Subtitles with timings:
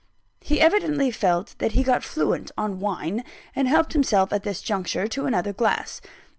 [0.39, 3.23] He evidently felt that he got fluent on wine;
[3.55, 6.01] and helped himself, at this juncture, to another glass.